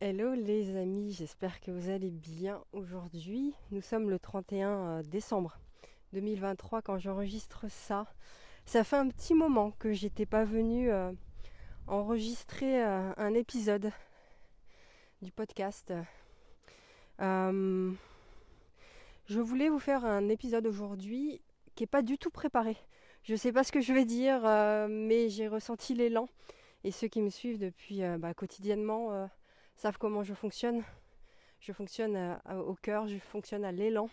Hello 0.00 0.32
les 0.32 0.76
amis, 0.76 1.12
j'espère 1.12 1.60
que 1.60 1.72
vous 1.72 1.90
allez 1.90 2.12
bien 2.12 2.62
aujourd'hui. 2.72 3.52
Nous 3.72 3.80
sommes 3.80 4.10
le 4.10 4.20
31 4.20 4.68
euh, 4.68 5.02
décembre 5.02 5.58
2023 6.12 6.82
quand 6.82 7.00
j'enregistre 7.00 7.64
ça. 7.68 8.06
Ça 8.64 8.84
fait 8.84 8.94
un 8.94 9.08
petit 9.08 9.34
moment 9.34 9.72
que 9.72 9.92
j'étais 9.92 10.24
pas 10.24 10.44
venue 10.44 10.88
euh, 10.92 11.10
enregistrer 11.88 12.80
euh, 12.80 13.12
un 13.16 13.34
épisode 13.34 13.90
du 15.20 15.32
podcast. 15.32 15.92
je 17.18 17.90
voulais 19.28 19.68
vous 19.68 19.80
faire 19.80 20.04
un 20.04 20.28
épisode 20.28 20.68
aujourd'hui 20.68 21.40
qui 21.74 21.82
est 21.82 21.88
pas 21.88 22.02
du 22.02 22.18
tout 22.18 22.30
préparé. 22.30 22.76
Je 23.24 23.34
sais 23.34 23.50
pas 23.50 23.64
ce 23.64 23.72
que 23.72 23.80
je 23.80 23.92
vais 23.92 24.04
dire, 24.04 24.42
mais 24.88 25.28
j'ai 25.28 25.48
ressenti 25.48 25.92
l'élan. 25.94 26.28
Et 26.84 26.92
ceux 26.92 27.08
qui 27.08 27.20
me 27.20 27.30
suivent 27.30 27.58
depuis 27.58 28.02
bah, 28.20 28.32
quotidiennement 28.32 29.28
savent 29.78 29.98
comment 29.98 30.24
je 30.24 30.34
fonctionne. 30.34 30.82
Je 31.60 31.72
fonctionne 31.72 32.38
au 32.66 32.74
cœur, 32.74 33.06
je 33.06 33.18
fonctionne 33.18 33.64
à 33.64 33.72
l'élan. 33.72 34.10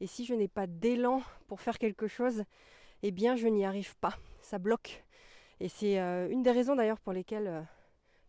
Et 0.00 0.06
si 0.06 0.24
je 0.24 0.34
n'ai 0.34 0.48
pas 0.48 0.66
d'élan 0.66 1.22
pour 1.46 1.60
faire 1.60 1.78
quelque 1.78 2.06
chose, 2.06 2.44
eh 3.02 3.10
bien 3.10 3.36
je 3.36 3.46
n'y 3.46 3.64
arrive 3.64 3.96
pas. 3.96 4.14
Ça 4.40 4.58
bloque. 4.58 5.04
Et 5.60 5.68
c'est 5.68 5.98
euh, 6.00 6.28
une 6.28 6.42
des 6.42 6.50
raisons 6.50 6.76
d'ailleurs 6.76 7.00
pour 7.00 7.12
lesquelles 7.12 7.46
euh, 7.46 7.62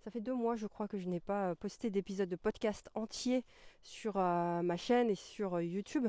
ça 0.03 0.11
fait 0.11 0.21
deux 0.21 0.33
mois, 0.33 0.55
je 0.55 0.67
crois, 0.67 0.87
que 0.87 0.97
je 0.97 1.07
n'ai 1.07 1.19
pas 1.19 1.51
euh, 1.51 1.55
posté 1.55 1.89
d'épisode 1.89 2.29
de 2.29 2.35
podcast 2.35 2.89
entier 2.95 3.43
sur 3.83 4.15
ma 4.15 4.77
chaîne 4.77 5.09
et 5.09 5.15
sur 5.15 5.61
YouTube. 5.61 6.07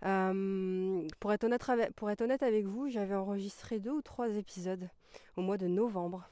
pour 0.00 1.32
être 1.32 1.44
honnête 1.44 2.42
avec 2.42 2.66
vous, 2.66 2.88
j'avais 2.88 3.14
enregistré 3.14 3.78
deux 3.78 3.92
ou 3.92 4.02
trois 4.02 4.28
épisodes 4.34 4.88
au 5.36 5.42
mois 5.42 5.58
de 5.58 5.68
novembre 5.68 6.28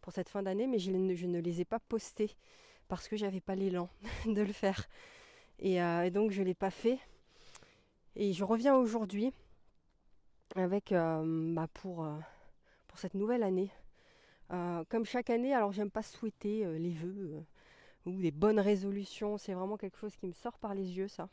pour 0.00 0.14
cette 0.14 0.30
fin 0.30 0.42
d'année, 0.42 0.66
mais 0.66 0.78
je 0.78 0.90
ne 0.90 1.40
les 1.40 1.60
ai 1.60 1.66
pas 1.66 1.78
postés 1.78 2.36
parce 2.90 3.08
que 3.08 3.16
j'avais 3.16 3.40
pas 3.40 3.54
l'élan 3.54 3.88
de 4.26 4.42
le 4.42 4.52
faire. 4.52 4.88
Euh, 5.64 6.02
et, 6.02 6.10
donc 6.10 6.32
je 6.32 6.42
l'ai 6.42 6.54
pas 6.54 6.70
fait. 6.70 6.98
Et 8.16 8.32
je 8.34 8.44
reviens 8.44 8.74
aujourd'hui 8.74 9.32
avec 10.56 10.90
euh, 10.90 11.54
bah, 11.54 11.68
pour, 11.72 12.04
euh, 12.04 12.18
pour 12.88 12.98
cette 12.98 13.14
nouvelle 13.14 13.44
année. 13.44 13.70
comme 14.88 15.04
chaque 15.04 15.30
année, 15.30 15.54
alors 15.54 15.72
j'aime 15.72 15.92
pas 15.92 16.02
souhaiter 16.02 16.66
les 16.78 16.92
vœux 16.92 17.40
ou 18.06 18.20
des 18.20 18.32
bonnes 18.32 18.58
résolutions, 18.58 19.38
c'est 19.38 19.54
vraiment 19.54 19.76
quelque 19.76 19.98
chose 19.98 20.16
qui 20.16 20.26
me 20.26 20.32
sort 20.32 20.58
par 20.58 20.74
les 20.74 20.96
yeux 20.98 21.06
ça. 21.06 21.28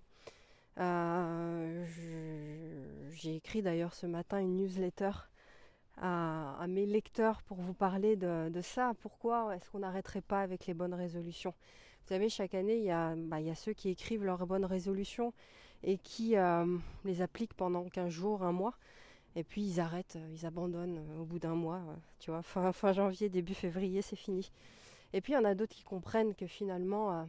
J'ai 3.09 3.35
écrit 3.35 3.63
d'ailleurs 3.63 3.95
ce 3.95 4.05
matin 4.05 4.39
une 4.39 4.57
newsletter 4.57 5.09
à, 6.01 6.65
mes 6.67 6.85
lecteurs 6.85 7.41
pour 7.43 7.57
vous 7.57 7.73
parler 7.73 8.15
de, 8.15 8.61
ça. 8.61 8.93
Pourquoi 9.01 9.55
est-ce 9.55 9.69
qu'on 9.69 9.79
n'arrêterait 9.79 10.21
pas 10.21 10.41
avec 10.41 10.65
les 10.67 10.73
bonnes 10.73 10.93
résolutions? 10.93 11.51
Vous 11.51 12.09
savez, 12.13 12.29
chaque 12.29 12.53
année, 12.53 12.77
il 12.77 12.83
y, 12.83 12.91
a, 12.91 13.15
bah, 13.15 13.41
il 13.41 13.47
y 13.47 13.49
a 13.49 13.55
ceux 13.55 13.73
qui 13.73 13.89
écrivent 13.89 14.23
leurs 14.23 14.45
bonnes 14.47 14.65
résolutions 14.65 15.33
et 15.83 15.97
qui 15.97 16.37
euh, 16.37 16.77
les 17.03 17.21
appliquent 17.21 17.53
pendant 17.53 17.87
15 17.89 18.09
jours, 18.09 18.43
un 18.43 18.51
mois. 18.51 18.75
Et 19.35 19.43
puis 19.43 19.61
ils 19.61 19.79
arrêtent, 19.79 20.15
euh, 20.15 20.29
ils 20.31 20.45
abandonnent 20.45 20.97
euh, 20.97 21.21
au 21.21 21.25
bout 21.25 21.37
d'un 21.37 21.53
mois. 21.53 21.81
Tu 22.19 22.31
vois, 22.31 22.41
fin, 22.41 22.71
fin 22.71 22.93
janvier, 22.93 23.29
début 23.29 23.53
février, 23.53 24.01
c'est 24.01 24.15
fini. 24.15 24.51
Et 25.13 25.21
puis 25.21 25.33
il 25.33 25.35
y 25.35 25.39
en 25.39 25.45
a 25.45 25.53
d'autres 25.53 25.75
qui 25.75 25.83
comprennent 25.83 26.33
que 26.33 26.47
finalement, 26.47 27.27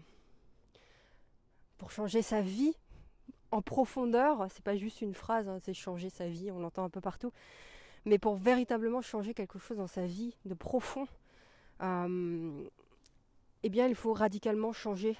pour 1.76 1.90
changer 1.90 2.22
sa 2.22 2.40
vie, 2.40 2.74
en 3.50 3.62
profondeur, 3.62 4.46
c'est 4.50 4.64
pas 4.64 4.76
juste 4.76 5.00
une 5.00 5.14
phrase, 5.14 5.48
hein, 5.48 5.58
c'est 5.62 5.74
changer 5.74 6.10
sa 6.10 6.28
vie, 6.28 6.50
on 6.50 6.58
l'entend 6.58 6.84
un 6.84 6.90
peu 6.90 7.00
partout 7.00 7.32
mais 8.04 8.18
pour 8.18 8.36
véritablement 8.36 9.02
changer 9.02 9.34
quelque 9.34 9.58
chose 9.58 9.78
dans 9.78 9.86
sa 9.86 10.06
vie 10.06 10.34
de 10.44 10.54
profond, 10.54 11.06
euh, 11.82 12.68
eh 13.62 13.68
bien, 13.68 13.86
il 13.86 13.94
faut 13.94 14.12
radicalement 14.12 14.72
changer 14.72 15.16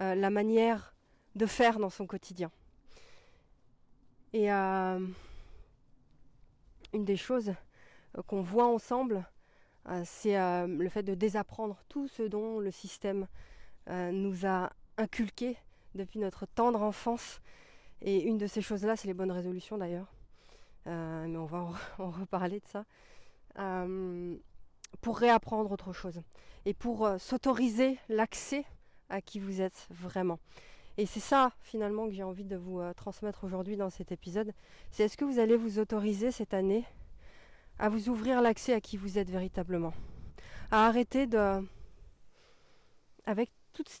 euh, 0.00 0.14
la 0.14 0.30
manière 0.30 0.94
de 1.34 1.46
faire 1.46 1.78
dans 1.78 1.90
son 1.90 2.06
quotidien. 2.06 2.50
Et 4.32 4.52
euh, 4.52 5.06
une 6.92 7.04
des 7.04 7.16
choses 7.16 7.54
qu'on 8.26 8.42
voit 8.42 8.66
ensemble, 8.66 9.28
c'est 10.04 10.36
le 10.66 10.88
fait 10.90 11.02
de 11.02 11.14
désapprendre 11.14 11.82
tout 11.88 12.08
ce 12.08 12.22
dont 12.22 12.58
le 12.58 12.70
système 12.70 13.26
nous 13.88 14.44
a 14.44 14.70
inculqué 14.98 15.56
depuis 15.94 16.18
notre 16.18 16.46
tendre 16.46 16.82
enfance. 16.82 17.40
Et 18.02 18.22
une 18.22 18.36
de 18.36 18.46
ces 18.46 18.60
choses-là, 18.60 18.96
c'est 18.96 19.08
les 19.08 19.14
bonnes 19.14 19.32
résolutions 19.32 19.78
d'ailleurs. 19.78 20.17
Euh, 20.88 21.26
mais 21.28 21.36
on 21.36 21.44
va 21.44 21.68
en, 21.98 22.10
reparler 22.10 22.60
de 22.60 22.66
ça, 22.66 22.84
euh, 23.58 24.36
pour 25.00 25.18
réapprendre 25.18 25.70
autre 25.70 25.92
chose 25.92 26.20
et 26.64 26.74
pour 26.74 27.06
euh, 27.06 27.18
s'autoriser 27.18 27.98
l'accès 28.08 28.64
à 29.10 29.20
qui 29.20 29.38
vous 29.38 29.60
êtes 29.60 29.86
vraiment. 29.90 30.38
Et 30.96 31.06
c'est 31.06 31.20
ça 31.20 31.52
finalement 31.60 32.06
que 32.06 32.12
j'ai 32.12 32.24
envie 32.24 32.44
de 32.44 32.56
vous 32.56 32.80
transmettre 32.96 33.44
aujourd'hui 33.44 33.76
dans 33.76 33.88
cet 33.88 34.10
épisode. 34.10 34.52
C'est 34.90 35.04
est-ce 35.04 35.16
que 35.16 35.24
vous 35.24 35.38
allez 35.38 35.56
vous 35.56 35.78
autoriser 35.78 36.32
cette 36.32 36.52
année 36.52 36.84
à 37.78 37.88
vous 37.88 38.08
ouvrir 38.08 38.42
l'accès 38.42 38.72
à 38.72 38.80
qui 38.80 38.96
vous 38.96 39.16
êtes 39.16 39.30
véritablement, 39.30 39.94
à 40.72 40.88
arrêter 40.88 41.28
de, 41.28 41.64
avec 43.26 43.52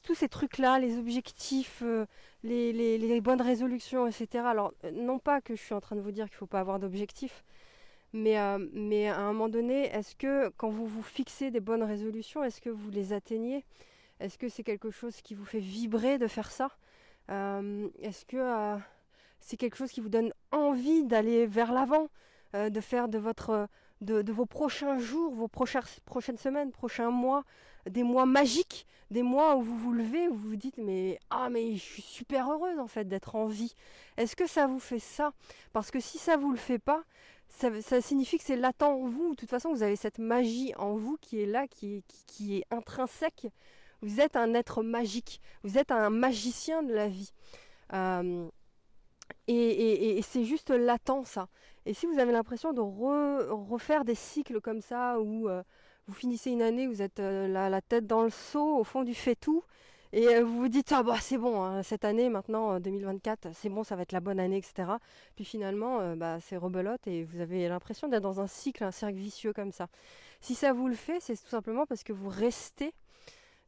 tous 0.02 0.14
ces 0.14 0.28
trucs-là, 0.28 0.78
les 0.78 0.98
objectifs, 0.98 1.82
euh, 1.82 2.06
les, 2.42 3.20
bonnes 3.20 3.42
résolutions, 3.42 4.06
etc. 4.06 4.44
Alors, 4.46 4.72
euh, 4.84 4.90
non 4.90 5.18
pas 5.18 5.40
que 5.40 5.54
je 5.54 5.62
suis 5.62 5.74
en 5.74 5.80
train 5.80 5.96
de 5.96 6.00
vous 6.00 6.12
dire 6.12 6.26
qu'il 6.26 6.34
ne 6.34 6.38
faut 6.38 6.46
pas 6.46 6.60
avoir 6.60 6.78
d'objectifs, 6.78 7.44
mais, 8.12 8.38
euh, 8.38 8.58
mais 8.72 9.08
à 9.08 9.20
un 9.20 9.32
moment 9.32 9.48
donné, 9.48 9.86
est-ce 9.86 10.14
que 10.16 10.48
quand 10.56 10.70
vous 10.70 10.86
vous 10.86 11.02
fixez 11.02 11.50
des 11.50 11.60
bonnes 11.60 11.82
résolutions, 11.82 12.42
est-ce 12.44 12.60
que 12.60 12.70
vous 12.70 12.90
les 12.90 13.12
atteignez? 13.12 13.64
Est-ce 14.20 14.38
que 14.38 14.48
c'est 14.48 14.64
quelque 14.64 14.90
chose 14.90 15.20
qui 15.22 15.34
vous 15.34 15.44
fait 15.44 15.60
vibrer 15.60 16.18
de 16.18 16.26
faire 16.26 16.50
ça? 16.50 16.70
Est-ce 17.28 18.24
que 18.24 18.80
c'est 19.38 19.58
quelque 19.58 19.76
chose 19.76 19.92
qui 19.92 20.00
vous 20.00 20.08
donne 20.08 20.32
envie 20.50 21.04
d'aller 21.04 21.46
vers 21.46 21.72
l'avant 21.72 22.08
de 22.54 22.80
faire 22.80 23.08
de 23.08 23.18
votre 23.18 23.68
de, 24.00 24.32
vos 24.32 24.46
prochains 24.46 24.98
jours, 24.98 25.34
vos 25.34 25.48
prochaines 25.48 26.36
semaines, 26.36 26.70
prochains 26.70 27.10
mois, 27.10 27.44
des 27.88 28.02
mois 28.02 28.26
magiques, 28.26 28.86
des 29.10 29.22
mois 29.22 29.56
où 29.56 29.62
vous 29.62 29.76
vous 29.76 29.92
levez, 29.92 30.28
où 30.28 30.34
vous 30.34 30.50
vous 30.50 30.56
dites 30.56 30.78
mais 30.78 31.18
ah 31.30 31.48
mais 31.50 31.74
je 31.74 31.82
suis 31.82 32.02
super 32.02 32.50
heureuse 32.50 32.78
en 32.78 32.86
fait 32.86 33.06
d'être 33.06 33.34
en 33.34 33.46
vie. 33.46 33.74
Est-ce 34.16 34.36
que 34.36 34.46
ça 34.46 34.66
vous 34.66 34.78
fait 34.78 34.98
ça? 34.98 35.32
Parce 35.72 35.90
que 35.90 36.00
si 36.00 36.18
ça 36.18 36.36
vous 36.36 36.50
le 36.50 36.58
fait 36.58 36.78
pas, 36.78 37.04
ça, 37.48 38.00
signifie 38.00 38.38
que 38.38 38.44
c'est 38.44 38.56
latent 38.56 38.82
en 38.82 39.06
vous. 39.06 39.30
De 39.30 39.36
toute 39.36 39.50
façon, 39.50 39.72
vous 39.72 39.82
avez 39.82 39.96
cette 39.96 40.18
magie 40.18 40.72
en 40.76 40.94
vous 40.96 41.16
qui 41.20 41.40
est 41.40 41.46
là, 41.46 41.66
qui 41.66 42.04
est, 42.40 42.64
intrinsèque. 42.70 43.48
Vous 44.00 44.20
êtes 44.20 44.36
un 44.36 44.54
être 44.54 44.82
magique. 44.82 45.40
Vous 45.64 45.78
êtes 45.78 45.90
un 45.90 46.10
magicien 46.10 46.82
de 46.82 46.92
la 46.92 47.08
vie. 47.08 47.32
Euh, 47.94 48.48
et, 49.48 50.20
c'est 50.22 50.44
juste 50.44 50.70
latent 50.70 51.24
ça. 51.24 51.48
Et 51.86 51.94
si 51.94 52.06
vous 52.06 52.18
avez 52.18 52.32
l'impression 52.32 52.72
de 52.72 52.80
refaire 52.80 54.04
des 54.04 54.14
cycles 54.14 54.60
comme 54.60 54.82
ça, 54.82 55.18
où 55.20 55.48
vous 56.08 56.14
finissez 56.14 56.50
une 56.50 56.62
année, 56.62 56.86
vous 56.86 57.02
êtes 57.02 57.20
euh, 57.20 57.46
la, 57.46 57.80
tête 57.80 58.06
dans 58.06 58.22
le 58.22 58.30
seau, 58.30 58.78
au 58.78 58.84
fond 58.84 59.04
du 59.04 59.14
fait-tout, 59.14 59.62
et 60.12 60.26
euh, 60.26 60.42
vous 60.42 60.56
vous 60.56 60.68
dites, 60.68 60.90
ah 60.92 61.02
bah 61.02 61.18
c'est 61.20 61.38
bon, 61.38 61.62
hein, 61.62 61.82
cette 61.82 62.04
année 62.04 62.30
maintenant, 62.30 62.80
2024, 62.80 63.48
c'est 63.54 63.68
bon, 63.68 63.84
ça 63.84 63.94
va 63.94 64.02
être 64.02 64.12
la 64.12 64.20
bonne 64.20 64.40
année, 64.40 64.56
etc. 64.56 64.90
Puis 65.36 65.44
finalement, 65.44 66.16
bah, 66.16 66.38
c'est 66.40 66.56
rebelote 66.56 67.06
et 67.06 67.24
vous 67.24 67.40
avez 67.40 67.68
l'impression 67.68 68.08
d'être 68.08 68.22
dans 68.22 68.40
un 68.40 68.46
cycle, 68.46 68.84
un 68.84 68.90
cercle 68.90 69.18
vicieux 69.18 69.52
comme 69.52 69.70
ça. 69.70 69.88
Si 70.40 70.54
ça 70.54 70.72
vous 70.72 70.88
le 70.88 70.94
fait, 70.94 71.20
c'est 71.20 71.36
tout 71.36 71.48
simplement 71.48 71.84
parce 71.84 72.02
que 72.02 72.12
vous 72.12 72.30
restez 72.30 72.94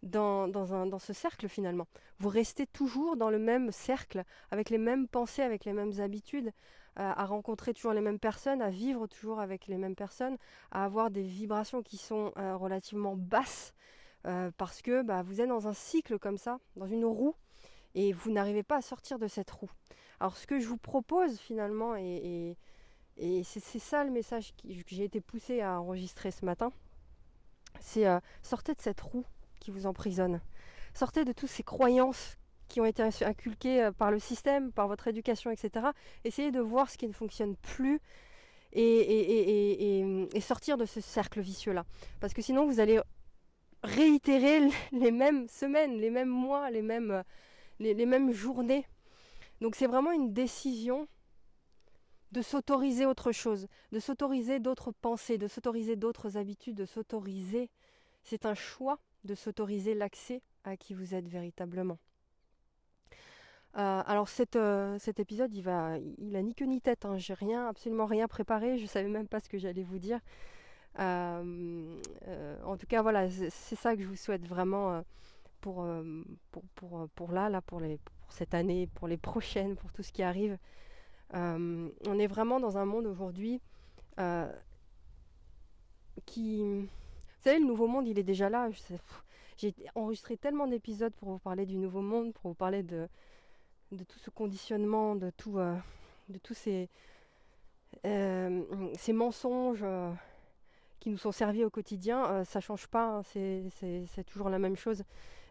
dans, 0.02 0.48
dans, 0.48 0.74
un, 0.74 0.86
dans 0.86 0.98
ce 0.98 1.12
cercle 1.12 1.48
finalement. 1.48 1.86
Vous 2.18 2.28
restez 2.28 2.66
toujours 2.66 3.16
dans 3.16 3.30
le 3.30 3.38
même 3.38 3.70
cercle, 3.70 4.24
avec 4.50 4.70
les 4.70 4.78
mêmes 4.78 5.08
pensées, 5.08 5.42
avec 5.42 5.64
les 5.64 5.72
mêmes 5.72 6.00
habitudes, 6.00 6.52
euh, 6.98 7.12
à 7.14 7.24
rencontrer 7.24 7.72
toujours 7.74 7.92
les 7.92 8.00
mêmes 8.00 8.18
personnes, 8.18 8.62
à 8.62 8.70
vivre 8.70 9.06
toujours 9.06 9.40
avec 9.40 9.66
les 9.66 9.76
mêmes 9.76 9.94
personnes, 9.94 10.36
à 10.70 10.84
avoir 10.84 11.10
des 11.10 11.22
vibrations 11.22 11.82
qui 11.82 11.96
sont 11.96 12.32
euh, 12.36 12.56
relativement 12.56 13.16
basses, 13.16 13.74
euh, 14.26 14.50
parce 14.56 14.82
que 14.82 15.02
bah, 15.02 15.22
vous 15.22 15.40
êtes 15.40 15.48
dans 15.48 15.68
un 15.68 15.72
cycle 15.72 16.18
comme 16.18 16.38
ça, 16.38 16.58
dans 16.76 16.86
une 16.86 17.04
roue, 17.04 17.34
et 17.94 18.12
vous 18.12 18.30
n'arrivez 18.30 18.62
pas 18.62 18.76
à 18.76 18.82
sortir 18.82 19.18
de 19.18 19.28
cette 19.28 19.50
roue. 19.50 19.70
Alors 20.18 20.36
ce 20.36 20.46
que 20.46 20.58
je 20.58 20.66
vous 20.66 20.76
propose 20.76 21.38
finalement, 21.38 21.96
et, 21.96 22.56
et, 23.16 23.38
et 23.38 23.44
c'est 23.44 23.78
ça 23.78 24.04
le 24.04 24.10
message 24.10 24.54
que 24.56 24.68
j'ai 24.86 25.04
été 25.04 25.20
poussé 25.20 25.60
à 25.60 25.80
enregistrer 25.80 26.30
ce 26.30 26.44
matin, 26.44 26.72
c'est 27.80 28.04
sortez 28.42 28.74
de 28.74 28.80
cette 28.80 29.00
roue 29.00 29.24
qui 29.60 29.70
vous 29.70 29.86
emprisonne. 29.86 30.40
Sortez 30.94 31.24
de 31.24 31.32
toutes 31.32 31.50
ces 31.50 31.62
croyances 31.62 32.36
qui 32.68 32.80
ont 32.80 32.84
été 32.84 33.02
inculquées 33.02 33.84
euh, 33.84 33.92
par 33.92 34.10
le 34.10 34.18
système, 34.18 34.72
par 34.72 34.88
votre 34.88 35.08
éducation, 35.08 35.50
etc. 35.50 35.86
Essayez 36.24 36.50
de 36.50 36.60
voir 36.60 36.90
ce 36.90 36.98
qui 36.98 37.06
ne 37.06 37.12
fonctionne 37.12 37.56
plus 37.56 38.00
et, 38.72 40.40
sortir 40.40 40.76
de 40.76 40.84
ce 40.84 41.00
cercle 41.00 41.40
vicieux-là. 41.40 41.84
Parce 42.20 42.32
que 42.32 42.42
sinon, 42.42 42.66
vous 42.66 42.80
allez 42.80 43.00
réitérer 43.82 44.68
les 44.92 45.10
mêmes 45.10 45.48
semaines, 45.48 45.98
les 45.98 46.10
mêmes 46.10 46.28
mois, 46.28 46.70
les 46.70 46.82
mêmes, 46.82 47.10
euh, 47.10 47.22
les 47.78 48.06
mêmes 48.06 48.32
journées. 48.32 48.86
Donc 49.60 49.74
c'est 49.74 49.86
vraiment 49.86 50.12
une 50.12 50.32
décision 50.32 51.06
de 52.32 52.42
s'autoriser 52.42 53.06
autre 53.06 53.32
chose, 53.32 53.66
de 53.92 53.98
s'autoriser 53.98 54.60
d'autres 54.60 54.92
pensées, 54.92 55.36
de 55.36 55.48
s'autoriser 55.48 55.96
d'autres 55.96 56.36
habitudes, 56.36 56.76
de 56.76 56.86
s'autoriser 56.86 57.70
C'est 58.22 58.46
un 58.46 58.54
choix 58.54 59.00
de 59.24 59.34
s'autoriser 59.34 59.94
l'accès 59.94 60.42
à 60.64 60.76
qui 60.76 60.94
vous 60.94 61.14
êtes 61.14 61.28
véritablement. 61.28 61.98
Euh, 63.76 64.02
alors 64.04 64.28
cet, 64.28 64.56
euh, 64.56 64.98
cet 64.98 65.20
épisode, 65.20 65.54
il 65.54 65.62
va, 65.62 65.92
a 65.92 65.98
ni 65.98 66.54
queue 66.54 66.64
ni 66.64 66.80
tête. 66.80 67.04
Hein. 67.04 67.18
J'ai 67.18 67.34
rien, 67.34 67.68
absolument 67.68 68.06
rien 68.06 68.26
préparé. 68.26 68.78
Je 68.78 68.86
savais 68.86 69.08
même 69.08 69.28
pas 69.28 69.40
ce 69.40 69.48
que 69.48 69.58
j'allais 69.58 69.84
vous 69.84 69.98
dire. 69.98 70.18
Euh, 70.98 72.00
en 72.64 72.76
tout 72.76 72.86
cas, 72.86 73.02
voilà, 73.02 73.30
c'est 73.30 73.76
ça 73.76 73.94
que 73.94 74.02
je 74.02 74.08
vous 74.08 74.16
souhaite 74.16 74.46
vraiment 74.46 75.04
pour, 75.60 75.86
pour, 76.50 76.64
pour, 76.74 77.08
pour, 77.14 77.32
là, 77.32 77.48
là, 77.48 77.60
pour, 77.60 77.80
les, 77.80 77.98
pour 77.98 78.32
cette 78.32 78.54
année, 78.54 78.88
pour 78.94 79.06
les 79.06 79.18
prochaines, 79.18 79.76
pour 79.76 79.92
tout 79.92 80.02
ce 80.02 80.12
qui 80.12 80.22
arrive. 80.22 80.58
on 81.32 82.18
est 82.18 82.26
vraiment 82.26 82.58
dans 82.58 82.76
un 82.76 82.84
monde 82.84 83.06
aujourd'hui 83.06 83.60
qui, 86.26 86.88
savez, 87.42 87.58
le 87.58 87.66
nouveau 87.66 87.86
monde, 87.86 88.06
il 88.06 88.18
est 88.18 88.24
déjà 88.24 88.48
là. 88.48 88.68
J'ai 89.56 89.74
enregistré 89.94 90.36
tellement 90.36 90.66
d'épisodes 90.66 91.12
pour 91.14 91.30
vous 91.30 91.38
parler 91.38 91.66
du 91.66 91.76
nouveau 91.76 92.00
monde, 92.00 92.32
pour 92.32 92.50
vous 92.50 92.54
parler 92.54 92.82
de 92.82 93.08
tout 94.08 94.18
ce 94.18 94.30
conditionnement, 94.30 95.16
de, 95.16 95.32
euh, 95.56 95.76
tous 96.42 96.54
ces, 96.54 96.88
euh, 98.06 98.62
mensonges 99.12 99.82
euh, 99.82 100.10
qui 101.00 101.10
nous 101.10 101.18
sont 101.18 101.32
servis 101.32 101.64
au 101.64 101.70
quotidien, 101.70 102.44
ça 102.44 102.60
change 102.60 102.86
pas, 102.86 103.18
hein, 103.18 103.22
c'est 103.22 104.24
toujours 104.26 104.50
la 104.50 104.58
même 104.58 104.76
chose. 104.76 105.02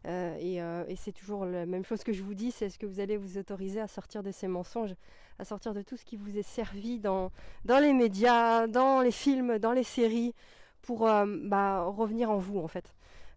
et, 0.05 0.61
c'est 0.95 1.11
toujours 1.11 1.45
la 1.45 1.65
même 1.65 1.83
chose 1.83 2.03
que 2.03 2.13
je 2.13 2.21
vous 2.21 2.35
dis, 2.35 2.51
c'est 2.51 2.67
est-ce 2.67 2.77
que 2.77 2.85
vous 2.85 2.99
allez 2.99 3.17
vous 3.17 3.37
autoriser 3.39 3.81
à 3.81 3.87
sortir 3.87 4.21
de 4.21 4.31
ces 4.31 4.47
mensonges, 4.47 4.93
à 5.39 5.45
sortir 5.45 5.73
de 5.73 5.81
tout 5.81 5.97
ce 5.97 6.05
qui 6.05 6.17
vous 6.17 6.37
est 6.37 6.43
servi 6.43 6.99
dans 6.99 7.31
les 7.65 7.93
médias, 7.93 8.67
dans 8.67 9.01
les 9.01 9.11
films, 9.11 9.57
dans 9.57 9.71
les 9.71 9.83
séries, 9.83 10.35
pour 10.81 10.99
bah, 10.99 11.83
revenir 11.83 12.31
en 12.31 12.37
vous 12.37 12.59
en 12.59 12.67
fait. 12.67 12.93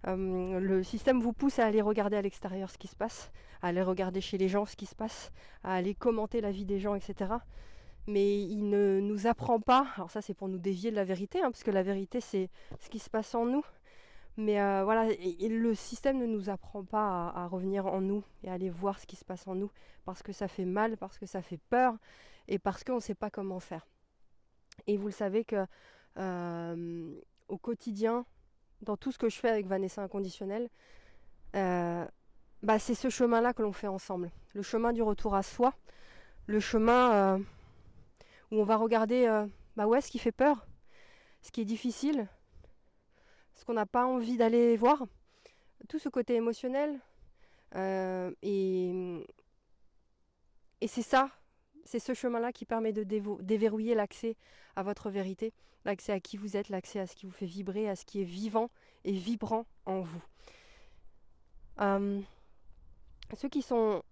le 0.06 0.82
système 0.82 1.20
vous 1.20 1.32
pousse 1.32 1.58
à 1.58 1.66
aller 1.66 1.82
regarder 1.82 2.16
à 2.16 2.22
l'extérieur 2.22 2.70
ce 2.70 2.78
qui 2.78 2.88
se 2.88 2.96
passe, 2.96 3.30
à 3.62 3.68
aller 3.68 3.82
regarder 3.82 4.20
chez 4.20 4.38
les 4.38 4.48
gens 4.48 4.64
ce 4.66 4.76
qui 4.76 4.86
se 4.86 4.94
passe, 4.94 5.32
à 5.64 5.74
aller 5.74 5.94
commenter 5.94 6.40
la 6.40 6.50
vie 6.50 6.64
des 6.64 6.78
gens, 6.80 6.94
etc. 6.94 7.32
Mais 8.06 8.42
il 8.42 8.68
ne 8.68 9.00
nous 9.00 9.26
apprend 9.26 9.60
pas, 9.60 9.86
alors 9.96 10.10
ça 10.10 10.20
c'est 10.20 10.34
pour 10.34 10.48
nous 10.48 10.58
dévier 10.58 10.90
de 10.90 10.96
la 10.96 11.04
vérité, 11.04 11.40
hein, 11.40 11.50
parce 11.50 11.62
que 11.62 11.70
la 11.70 11.82
vérité 11.82 12.20
c'est 12.20 12.50
ce 12.80 12.88
qui 12.88 12.98
se 12.98 13.10
passe 13.10 13.34
en 13.34 13.46
nous. 13.46 13.64
Mais 14.36 14.60
euh, 14.60 14.82
voilà, 14.84 15.08
le 15.12 15.74
système 15.74 16.18
ne 16.18 16.26
nous 16.26 16.48
apprend 16.48 16.84
pas 16.84 17.28
à, 17.28 17.46
revenir 17.46 17.86
en 17.86 18.00
nous 18.00 18.24
et 18.42 18.48
à 18.48 18.54
aller 18.54 18.70
voir 18.70 18.98
ce 18.98 19.06
qui 19.06 19.16
se 19.16 19.24
passe 19.24 19.46
en 19.46 19.54
nous, 19.54 19.70
parce 20.04 20.22
que 20.22 20.32
ça 20.32 20.48
fait 20.48 20.64
mal, 20.64 20.96
parce 20.96 21.18
que 21.18 21.26
ça 21.26 21.42
fait 21.42 21.60
peur, 21.68 21.94
et 22.48 22.58
parce 22.58 22.82
qu'on 22.82 22.96
ne 22.96 23.00
sait 23.00 23.14
pas 23.14 23.30
comment 23.30 23.60
faire. 23.60 23.86
Et 24.86 24.96
vous 24.96 25.08
le 25.08 25.12
savez 25.12 25.44
que 25.44 25.66
euh, 26.18 27.14
au 27.48 27.58
quotidien, 27.58 28.24
dans 28.80 28.96
tout 28.96 29.12
ce 29.12 29.18
que 29.18 29.28
je 29.28 29.38
fais 29.38 29.48
avec 29.48 29.66
Vanessa 29.66 30.02
Inconditionnel, 30.02 30.68
euh, 31.54 32.06
bah, 32.62 32.78
c'est 32.78 32.94
ce 32.94 33.10
chemin-là 33.10 33.52
que 33.52 33.62
l'on 33.62 33.72
fait 33.72 33.88
ensemble. 33.88 34.30
Le 34.54 34.62
chemin 34.62 34.92
du 34.92 35.02
retour 35.02 35.34
à 35.34 35.42
soi, 35.42 35.74
le 36.46 36.60
chemin 36.60 37.12
euh, 37.12 37.38
où 38.50 38.60
on 38.60 38.64
va 38.64 38.76
regarder 38.76 39.26
euh, 39.26 39.46
bah 39.76 39.86
ouais, 39.86 40.00
ce 40.00 40.10
qui 40.10 40.18
fait 40.18 40.32
peur, 40.32 40.66
ce 41.42 41.50
qui 41.50 41.60
est 41.60 41.66
difficile, 41.66 42.28
ce 43.54 43.64
qu'on 43.64 43.74
n'a 43.74 43.86
pas 43.86 44.06
envie 44.06 44.36
d'aller 44.36 44.76
voir, 44.76 45.04
tout 45.88 45.98
ce 45.98 46.08
côté 46.08 46.34
émotionnel. 46.34 47.00
Et 47.74 49.26
c'est 50.86 51.02
ça, 51.02 51.30
c'est 51.92 51.98
ce 51.98 52.14
chemin-là 52.14 52.52
qui 52.52 52.64
permet 52.64 52.94
de 52.94 53.02
déverrouiller 53.42 53.94
l'accès 53.94 54.34
à 54.76 54.82
votre 54.82 55.10
vérité, 55.10 55.52
l'accès 55.84 56.12
à 56.12 56.20
qui 56.20 56.38
vous 56.38 56.56
êtes, 56.56 56.70
l'accès 56.70 57.00
à 57.00 57.06
ce 57.06 57.14
qui 57.14 57.26
vous 57.26 57.32
fait 57.32 57.44
vibrer, 57.44 57.86
à 57.86 57.96
ce 57.96 58.06
qui 58.06 58.22
est 58.22 58.24
vivant 58.24 58.70
et 59.04 59.12
vibrant 59.12 59.66
en 59.84 60.00
vous. 60.00 60.22
Ceux 63.36 63.48
qui 63.50 63.60
sont 63.60 64.02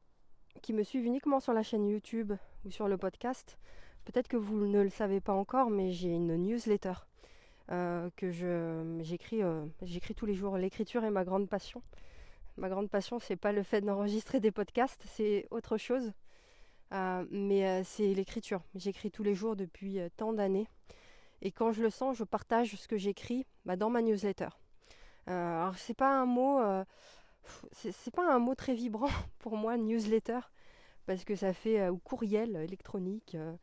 qui 0.60 0.74
me 0.74 0.82
suivent 0.82 1.06
uniquement 1.06 1.40
sur 1.40 1.54
la 1.54 1.62
chaîne 1.62 1.86
YouTube 1.86 2.34
ou 2.66 2.70
sur 2.70 2.86
le 2.86 2.98
podcast, 2.98 3.56
peut-être 4.04 4.28
que 4.28 4.36
vous 4.36 4.66
ne 4.66 4.82
le 4.82 4.90
savez 4.90 5.22
pas 5.22 5.32
encore, 5.32 5.70
mais 5.70 5.90
j'ai 5.90 6.10
une 6.10 6.36
newsletter 6.36 6.92
euh, 7.70 8.10
que 8.16 8.26
euh, 8.42 9.02
j'écris 9.02 10.14
tous 10.14 10.26
les 10.26 10.34
jours. 10.34 10.58
L'écriture 10.58 11.02
est 11.04 11.10
ma 11.10 11.24
grande 11.24 11.48
passion. 11.48 11.82
Ma 12.58 12.68
grande 12.68 12.90
passion, 12.90 13.18
c'est 13.20 13.36
pas 13.36 13.52
le 13.52 13.62
fait 13.62 13.80
d'enregistrer 13.80 14.38
des 14.38 14.50
podcasts, 14.50 15.02
c'est 15.06 15.46
autre 15.50 15.78
chose. 15.78 16.12
Euh, 16.92 17.24
mais 17.30 17.84
c'est 17.84 18.12
l'écriture. 18.14 18.62
J'écris 18.74 19.10
tous 19.10 19.22
les 19.22 19.34
jours 19.34 19.56
depuis 19.56 19.98
tant 20.16 20.32
d'années. 20.32 20.66
Et 21.42 21.52
quand 21.52 21.72
je 21.72 21.82
le 21.82 21.90
sens, 21.90 22.16
je 22.16 22.24
partage 22.24 22.74
ce 22.76 22.88
que 22.88 22.98
j'écris 22.98 23.46
bah, 23.64 23.76
dans 23.76 23.90
ma 23.90 24.02
newsletter. 24.02 24.48
alors 25.26 25.78
c'est 25.78 25.94
pas 25.94 26.20
un 26.20 26.26
mot 26.26 26.60
pas 28.14 28.32
un 28.32 28.38
mot 28.38 28.54
très 28.54 28.74
vibrant 28.74 29.08
pour 29.38 29.56
moi, 29.56 29.76
newsletter, 29.76 30.40
parce 31.06 31.24
que 31.24 31.34
ça 31.34 31.52
fait 31.52 31.80
euh, 31.80 31.90
ou 31.90 31.98
courriel 31.98 32.56
électronique. 32.56 33.34
Euh, 33.34 33.54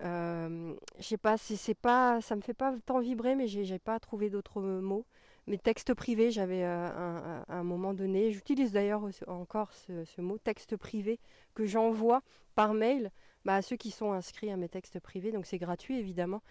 euh, 0.00 0.74
je 0.98 1.04
sais 1.04 1.16
pas, 1.16 1.38
c'est 1.38 1.74
pas, 1.74 2.20
ça 2.20 2.36
me 2.36 2.42
fait 2.42 2.54
pas 2.54 2.74
tant 2.84 3.00
vibrer, 3.00 3.34
mais 3.34 3.46
j'ai 3.46 3.78
pas 3.78 3.98
trouvé 3.98 4.30
d'autres 4.30 4.60
mots. 4.60 5.06
Mais 5.46 5.58
texte 5.58 5.94
privé, 5.94 6.30
j'avais 6.30 6.64
à 6.64 7.44
un, 7.48 7.62
moment 7.62 7.94
donné, 7.94 8.32
j'utilise 8.32 8.72
d'ailleurs 8.72 9.08
encore 9.28 9.72
ce, 9.72 10.20
mot 10.20 10.38
texte 10.38 10.76
privé 10.76 11.20
que 11.54 11.64
j'envoie 11.64 12.22
par 12.56 12.74
mail 12.74 13.12
bah, 13.44 13.54
à 13.54 13.62
ceux 13.62 13.76
qui 13.76 13.92
sont 13.92 14.12
inscrits 14.12 14.50
à 14.50 14.56
mes 14.56 14.68
textes 14.68 14.98
privés. 14.98 15.30
Donc 15.30 15.46
c'est 15.46 15.58
gratuit 15.58 15.98
évidemment. 15.98 16.42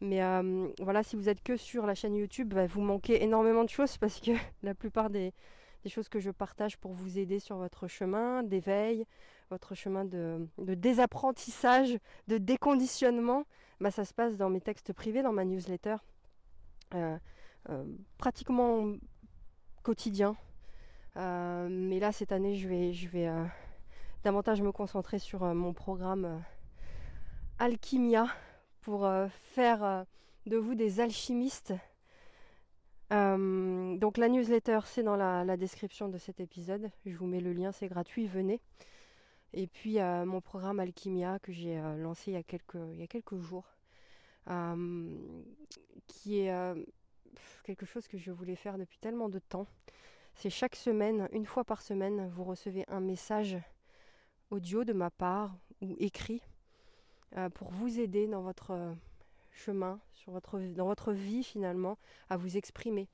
Mais 0.00 0.20
voilà, 0.80 1.02
si 1.02 1.16
vous 1.16 1.28
êtes 1.28 1.42
que 1.42 1.56
sur 1.56 1.86
la 1.86 1.94
chaîne 1.94 2.14
YouTube, 2.14 2.54
bah, 2.54 2.66
vous 2.66 2.80
manquez 2.80 3.22
énormément 3.22 3.64
de 3.64 3.68
choses 3.68 3.98
parce 3.98 4.20
que 4.20 4.30
la 4.62 4.74
plupart 4.74 5.10
des, 5.10 5.32
choses 5.86 6.08
que 6.10 6.20
je 6.20 6.30
partage 6.30 6.76
pour 6.76 6.92
vous 6.92 7.18
aider 7.18 7.38
sur 7.38 7.56
votre 7.56 7.88
chemin 7.88 8.42
d'éveil, 8.42 9.06
votre 9.48 9.74
chemin 9.74 10.04
de, 10.04 10.46
désapprentissage, 10.58 11.98
de 12.28 12.36
déconditionnement. 12.36 13.44
Bah, 13.80 13.90
ça 13.90 14.04
se 14.04 14.12
passe 14.12 14.36
dans 14.36 14.50
mes 14.50 14.60
textes 14.60 14.92
privés, 14.92 15.22
dans 15.22 15.32
ma 15.32 15.44
newsletter, 15.44 15.96
euh, 16.94 17.16
euh, 17.16 17.18
pratiquement 18.16 18.92
quotidien. 19.82 20.36
Euh, 21.16 21.68
mais 21.70 21.98
là, 21.98 22.12
cette 22.12 22.32
année, 22.32 22.54
je 22.54 22.68
vais, 22.68 22.92
je 22.92 23.08
vais 23.08 23.30
davantage 24.24 24.62
me 24.62 24.72
concentrer 24.72 25.18
sur 25.18 25.42
mon 25.54 25.72
programme 25.72 26.42
Alchimia 27.58 28.26
pour 28.82 29.08
faire 29.54 30.04
de 30.46 30.56
vous 30.56 30.74
des 30.74 31.00
alchimistes 31.00 31.74
euh, 33.12 33.96
donc 33.96 34.18
la 34.18 34.28
newsletter, 34.28 34.80
c'est 34.84 35.02
dans 35.02 35.16
la, 35.16 35.56
description 35.56 36.08
de 36.08 36.18
cet 36.18 36.40
épisode. 36.40 36.90
Je 37.06 37.16
vous 37.16 37.26
mets 37.26 37.40
le 37.40 37.52
lien, 37.52 37.72
c'est 37.72 37.88
gratuit, 37.88 38.26
venez. 38.26 38.60
Et 39.54 39.66
puis 39.66 39.98
euh, 39.98 40.26
mon 40.26 40.40
programme 40.42 40.78
Alchimia 40.78 41.38
que 41.38 41.52
j'ai 41.52 41.78
euh, 41.78 41.96
lancé 41.96 42.32
il 42.32 42.34
y, 42.34 42.36
a 42.36 42.42
quelques, 42.42 42.76
il 42.92 43.00
y 43.00 43.02
a 43.02 43.06
quelques 43.06 43.38
jours, 43.38 43.64
qui 46.06 46.40
est 46.40 46.74
quelque 47.64 47.86
chose 47.86 48.08
que 48.08 48.18
je 48.18 48.30
voulais 48.30 48.56
faire 48.56 48.78
depuis 48.78 48.98
tellement 48.98 49.28
de 49.28 49.38
temps. 49.38 49.66
C'est 50.34 50.50
chaque 50.50 50.76
semaine, 50.76 51.28
une 51.32 51.46
fois 51.46 51.64
par 51.64 51.82
semaine, 51.82 52.28
vous 52.28 52.44
recevez 52.44 52.84
un 52.88 53.00
message 53.00 53.56
audio 54.50 54.84
de 54.84 54.92
ma 54.92 55.10
part 55.10 55.56
ou 55.82 55.96
écrit 55.98 56.42
pour 57.54 57.70
vous 57.70 58.00
aider 58.00 58.26
dans 58.26 58.40
votre 58.42 58.94
chemin, 59.58 60.00
sur 60.12 60.32
votre, 60.32 60.58
dans 60.58 60.86
votre 60.86 61.12
vie 61.12 61.42
finalement, 61.42 61.98
à 62.30 62.36
vous 62.36 62.56
exprimer, 62.56 63.08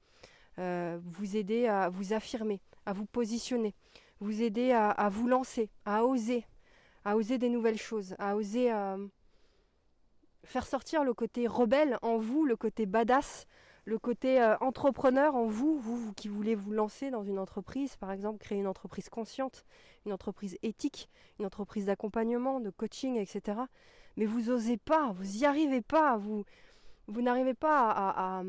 euh, 0.59 0.99
vous 1.03 1.37
aider 1.37 1.67
à 1.67 1.89
vous 1.89 2.13
affirmer, 2.13 2.61
à 2.87 2.93
vous 2.93 3.07
positionner, 3.07 3.75
vous 4.21 4.43
aider 4.43 4.73
à, 4.73 5.09
vous 5.09 5.27
lancer, 5.27 5.71
à 5.85 6.05
oser, 6.05 6.47
à 7.05 7.17
oser 7.17 7.39
des 7.39 7.49
nouvelles 7.49 7.79
choses, 7.79 8.15
à 8.19 8.37
oser 8.37 8.73
euh, 8.73 9.07
faire 10.45 10.67
sortir 10.67 11.05
le 11.05 11.15
côté 11.15 11.47
rebelle 11.47 11.99
en 12.03 12.19
vous, 12.19 12.45
le 12.45 12.57
côté 12.57 12.87
badass, 12.87 13.47
le 13.85 13.99
côté 13.99 14.41
euh, 14.41 14.57
entrepreneur 14.61 15.35
en 15.35 15.47
vous, 15.47 15.79
vous, 15.79 16.13
qui 16.15 16.29
voulez 16.29 16.55
vous 16.55 16.73
lancer 16.73 17.11
dans 17.11 17.23
une 17.23 17.39
entreprise, 17.39 17.97
par 17.97 18.13
exemple 18.13 18.39
créer 18.39 18.59
une 18.59 18.67
entreprise 18.67 19.09
consciente, 19.09 19.65
une 20.07 20.13
entreprise 20.13 20.57
éthique, 20.63 21.11
une 21.39 21.47
entreprise 21.47 21.87
d'accompagnement, 21.87 22.61
de 22.61 22.71
coaching, 22.71 23.17
etc 23.17 23.63
mais 24.17 24.27
vous 24.27 24.51
osez 24.51 24.77
pas, 24.77 25.13
vous 25.13 25.25
n'y 25.25 25.45
arrivez 25.45 25.81
pas, 25.81 26.17
vous, 26.17 26.45
n'arrivez 27.09 27.55
pas 27.55 27.91
à, 27.91 28.43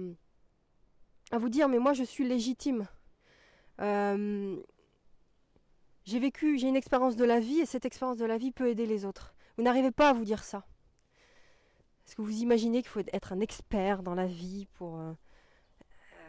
à, 1.32 1.38
vous 1.38 1.50
dire 1.50 1.68
mais 1.68 1.80
moi 1.80 1.94
je 1.94 2.04
suis 2.04 2.28
légitime. 2.28 2.88
Euh, 3.82 4.58
j'ai 6.06 6.20
vécu, 6.20 6.58
j'ai 6.58 6.68
une 6.68 6.76
expérience 6.76 7.16
de 7.16 7.26
la 7.26 7.40
vie 7.40 7.60
et 7.60 7.66
cette 7.66 7.86
expérience 7.86 8.18
de 8.18 8.26
la 8.26 8.38
vie 8.38 8.52
peut 8.52 8.70
aider 8.70 8.86
les 8.86 9.06
autres. 9.06 9.34
Vous 9.58 9.64
n'arrivez 9.64 9.92
pas 9.92 10.10
à 10.10 10.14
vous 10.14 10.26
dire 10.26 10.44
ça. 10.44 10.66
Est-ce 12.06 12.16
que 12.16 12.22
vous 12.22 12.42
imaginez 12.42 12.82
qu'il 12.82 12.90
faut 12.90 13.02
être 13.14 13.34
un 13.34 13.40
expert 13.40 14.04
dans 14.04 14.16
la 14.16 14.28
vie 14.28 14.68
pour... 14.76 14.98
Euh, 15.00 15.14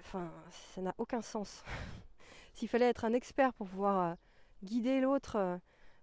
enfin, 0.01 0.31
ça 0.75 0.81
n'a 0.81 0.95
aucun 0.99 1.23
sens. 1.23 1.63
S'il 2.55 2.69
fallait 2.69 2.89
être 2.89 3.05
un 3.05 3.13
expert 3.13 3.53
pour 3.55 3.69
pouvoir 3.69 4.13
euh, 4.13 4.15
guider 4.65 5.01
l'autre, 5.01 5.61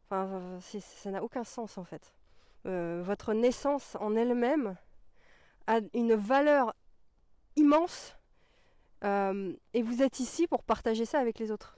enfin, 0.09 0.59
ça 0.59 1.11
n'a 1.11 1.23
aucun 1.23 1.43
sens 1.43 1.77
en 1.77 1.83
fait. 1.83 2.13
Euh, 2.65 3.01
votre 3.03 3.33
naissance 3.33 3.97
en 3.99 4.15
elle-même 4.15 4.77
a 5.67 5.79
une 5.93 6.15
valeur 6.15 6.75
immense 7.55 8.15
Euh, 9.03 9.53
et 9.73 9.81
vous 9.81 10.01
êtes 10.01 10.19
ici 10.19 10.47
pour 10.47 10.63
partager 10.63 11.05
ça 11.05 11.19
avec 11.19 11.37
les 11.39 11.51
autres. 11.51 11.77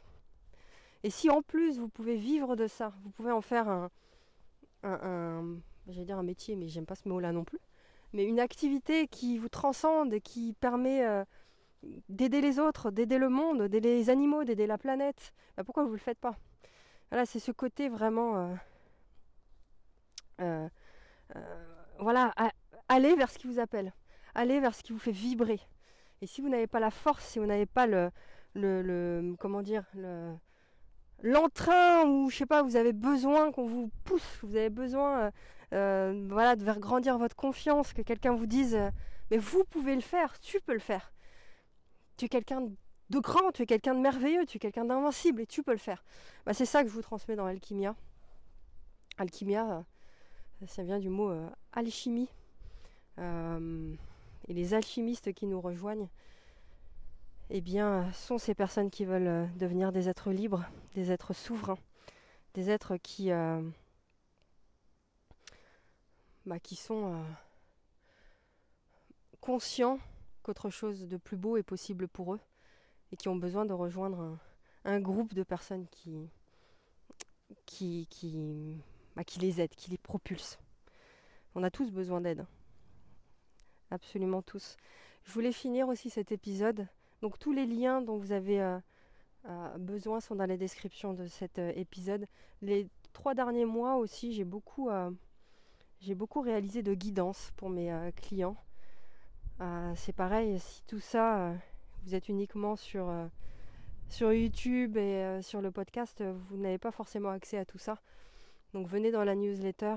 Et 1.03 1.09
si 1.09 1.29
en 1.29 1.41
plus 1.41 1.79
vous 1.79 1.89
pouvez 1.89 2.15
vivre 2.15 2.55
de 2.55 2.67
ça, 2.67 2.93
vous 3.03 3.09
pouvez 3.09 3.31
en 3.31 3.41
faire 3.41 3.67
un, 3.67 3.89
un, 4.83 5.57
j'allais 5.87 6.05
dire 6.05 6.19
un 6.19 6.23
métier, 6.23 6.55
mais 6.55 6.67
j'aime 6.67 6.85
pas 6.85 6.95
ce 6.95 7.09
mot-là 7.09 7.31
non 7.31 7.43
plus, 7.43 7.59
mais 8.15 8.23
une 8.23 8.39
activité 8.39 9.07
qui 9.07 9.37
vous 9.37 9.49
transcende 9.49 10.13
et 10.13 10.21
qui 10.21 10.53
permet 10.53 11.05
euh, 11.05 11.25
d'aider 12.07 12.39
les 12.39 12.59
autres, 12.59 12.89
d'aider 12.89 13.17
le 13.17 13.27
monde, 13.27 13.63
d'aider 13.63 13.97
les 13.97 14.09
animaux, 14.09 14.45
d'aider 14.45 14.67
la 14.67 14.77
planète, 14.77 15.33
bah, 15.57 15.65
pourquoi 15.65 15.83
vous 15.83 15.91
le 15.91 15.97
faites 15.97 16.19
pas? 16.19 16.37
Voilà, 17.11 17.25
c'est 17.25 17.39
ce 17.39 17.51
côté 17.51 17.89
vraiment, 17.89 18.57
euh, 20.39 20.67
voilà, 21.99 22.33
allez 22.87 23.15
vers 23.15 23.29
ce 23.29 23.37
qui 23.37 23.47
vous 23.47 23.59
appelle, 23.59 23.93
allez 24.33 24.61
vers 24.61 24.73
ce 24.73 24.81
qui 24.81 24.93
vous 24.93 24.99
fait 24.99 25.11
vibrer. 25.11 25.59
Et 26.21 26.25
si 26.25 26.41
vous 26.41 26.49
n'avez 26.49 26.67
pas 26.67 26.79
la 26.79 26.91
force, 26.91 27.25
si 27.25 27.39
vous 27.39 27.45
n'avez 27.45 27.65
pas 27.65 27.85
le, 27.85 29.35
comment 29.39 29.61
dire, 29.61 29.83
l'entrain 31.21 32.05
ou 32.05 32.29
je 32.29 32.37
sais 32.37 32.45
pas, 32.45 32.61
vous 32.63 32.75
avez 32.75 32.93
besoin 32.93 33.51
qu'on 33.51 33.65
vous 33.65 33.91
pousse, 34.03 34.39
vous 34.43 34.55
avez 34.55 34.69
besoin, 34.69 35.19
euh, 35.19 35.31
euh, 35.73 36.55
de 36.55 36.63
faire 36.63 36.79
grandir 36.79 37.17
votre 37.17 37.35
confiance, 37.35 37.93
que 37.93 38.01
quelqu'un 38.01 38.33
vous 38.33 38.45
dise, 38.45 38.75
euh, 38.75 38.89
mais 39.31 39.37
vous 39.37 39.63
pouvez 39.63 39.95
le 39.95 40.01
faire, 40.01 40.39
tu 40.39 40.59
peux 40.61 40.73
le 40.73 40.79
faire. 40.79 41.13
Tu 42.17 42.25
es 42.25 42.29
quelqu'un 42.29 42.69
de 43.09 43.19
grand, 43.19 43.51
tu 43.51 43.63
es 43.63 43.65
quelqu'un 43.65 43.95
de 43.95 43.99
merveilleux, 43.99 44.45
tu 44.45 44.57
es 44.57 44.59
quelqu'un 44.59 44.85
d'invincible 44.85 45.41
et 45.41 45.47
tu 45.47 45.63
peux 45.63 45.73
le 45.73 45.77
faire. 45.77 46.03
Bah, 46.45 46.53
c'est 46.53 46.65
ça 46.65 46.83
que 46.83 46.89
je 46.89 46.93
vous 46.93 47.01
transmets 47.01 47.35
dans 47.35 47.45
Alchimia. 47.45 47.95
Alchimia, 49.17 49.83
ça 50.67 50.83
vient 50.83 50.99
du 50.99 51.09
mot 51.09 51.31
alchimie. 51.71 52.29
et 53.17 54.53
les 54.53 54.73
alchimistes 54.73 55.33
qui 55.33 55.45
nous 55.45 55.61
rejoignent, 55.61 56.09
eh 57.49 57.61
bien, 57.61 58.11
sont 58.11 58.37
ces 58.37 58.55
personnes 58.55 58.89
qui 58.89 59.05
veulent 59.05 59.27
euh, 59.27 59.45
devenir 59.57 59.91
des 59.91 60.09
êtres 60.09 60.31
libres, 60.31 60.65
des 60.93 61.11
êtres 61.11 61.33
souverains, 61.33 61.77
des 62.53 62.69
êtres 62.69 62.97
qui, 62.97 63.31
euh, 63.31 63.61
bah, 66.45 66.57
sont 66.75 67.13
euh, 67.13 67.23
conscients 69.41 69.99
qu'autre 70.41 70.69
chose 70.69 71.07
de 71.07 71.17
plus 71.17 71.37
beau 71.37 71.57
est 71.57 71.63
possible 71.63 72.07
pour 72.07 72.33
eux 72.33 72.39
et 73.11 73.17
qui 73.17 73.29
ont 73.29 73.35
besoin 73.35 73.65
de 73.65 73.73
rejoindre 73.73 74.37
un, 74.83 74.99
groupe 74.99 75.33
de 75.33 75.43
personnes 75.43 75.87
qui, 75.89 76.29
bah, 79.15 79.23
qui 79.23 79.39
les 79.39 79.61
aident, 79.61 79.75
qui 79.75 79.91
les 79.91 79.97
propulsent. 79.97 80.57
On 81.53 81.63
a 81.63 81.69
tous 81.69 81.91
besoin 81.91 82.21
d'aide. 82.21 82.45
Absolument 83.91 84.41
tous. 84.41 84.77
Je 85.23 85.31
voulais 85.31 85.51
finir 85.51 85.87
aussi 85.87 86.09
cet 86.09 86.31
épisode 86.31 86.87
donc 87.21 87.39
tous 87.39 87.53
les 87.53 87.65
liens 87.65 88.01
dont 88.01 88.17
vous 88.17 88.31
avez 88.31 88.61
euh, 88.61 88.79
euh, 89.45 89.77
besoin 89.77 90.19
sont 90.19 90.35
dans 90.35 90.45
la 90.45 90.57
description 90.57 91.13
de 91.13 91.27
cet 91.27 91.59
euh, 91.59 91.71
épisode. 91.75 92.27
Les 92.61 92.87
trois 93.13 93.33
derniers 93.33 93.65
mois 93.65 93.95
aussi, 93.95 94.33
j'ai 94.33 94.43
beaucoup, 94.43 94.89
réalisé 96.41 96.83
de 96.83 96.93
guidance 96.93 97.51
pour 97.55 97.69
mes 97.69 98.11
clients. 98.15 98.57
c'est 99.95 100.13
pareil, 100.13 100.59
si 100.59 100.83
tout 100.83 100.99
ça, 100.99 101.53
vous 102.03 102.15
êtes 102.15 102.27
uniquement 102.27 102.75
sur, 102.75 103.09
YouTube 104.19 104.97
et 104.97 105.39
sur 105.41 105.61
le 105.61 105.71
podcast, 105.71 106.21
vous 106.21 106.57
n'avez 106.57 106.77
pas 106.77 106.91
forcément 106.91 107.29
accès 107.29 107.57
à 107.57 107.65
tout 107.65 107.77
ça. 107.77 108.01
Donc 108.73 108.87
venez 108.87 109.11
dans 109.11 109.23
la 109.23 109.35
newsletter 109.35 109.95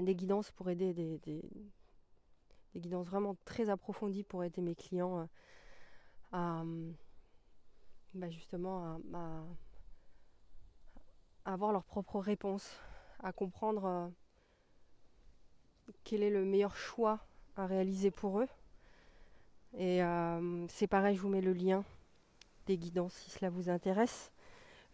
des 0.00 0.16
guidances 0.16 0.50
pour 0.50 0.68
aider 0.68 0.92
des, 0.92 1.18
des 1.18 2.80
guidances 2.80 3.06
vraiment 3.06 3.36
très 3.44 3.70
approfondies 3.70 4.24
pour 4.24 4.42
aider 4.42 4.60
mes 4.60 4.74
clients 4.74 5.28
à, 6.32 6.62
bah, 8.16 8.30
justement 8.30 8.98
à, 9.12 9.42
avoir 11.44 11.72
leurs 11.72 11.84
propres 11.84 12.18
réponses, 12.18 12.74
à 13.22 13.30
comprendre 13.30 13.84
euh, 13.84 14.08
quel 16.04 16.22
est 16.22 16.30
le 16.30 16.44
meilleur 16.44 16.74
choix 16.76 17.20
à 17.56 17.66
réaliser 17.66 18.10
pour 18.10 18.40
eux. 18.40 18.48
Et 19.76 20.02
euh, 20.02 20.66
c'est 20.68 20.86
pareil, 20.86 21.14
je 21.14 21.20
vous 21.20 21.28
mets 21.28 21.42
le 21.42 21.52
lien 21.52 21.84
des 22.66 22.78
guidances 22.78 23.12
si 23.14 23.30
cela 23.30 23.50
vous 23.50 23.68
intéresse. 23.68 24.32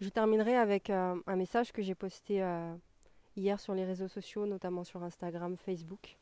Je 0.00 0.08
terminerai 0.08 0.56
avec 0.56 0.90
euh, 0.90 1.20
un 1.26 1.36
message 1.36 1.72
que 1.72 1.80
j'ai 1.80 1.94
posté 1.94 2.44
hier 3.36 3.60
sur 3.60 3.74
les 3.74 3.84
réseaux 3.84 4.08
sociaux, 4.08 4.46
notamment 4.46 4.82
sur 4.82 5.04
Instagram, 5.04 5.56
Facebook. 5.56 6.18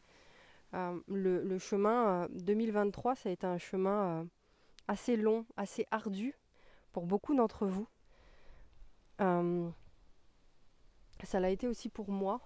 Le, 1.09 1.59
chemin 1.59 2.29
2023, 2.33 3.17
ça 3.17 3.31
a 3.31 3.33
été 3.33 3.47
un 3.47 3.59
chemin 3.59 4.29
assez 4.91 5.17
long, 5.17 5.47
assez 5.57 5.87
ardu 5.93 6.35
pour 6.91 7.07
beaucoup 7.07 7.37
d'entre 7.37 7.65
vous. 7.65 7.87
Euh, 9.21 9.71
ça 11.23 11.39
l'a 11.39 11.51
été 11.51 11.69
aussi 11.69 11.89
pour 11.89 12.11
moi, 12.11 12.41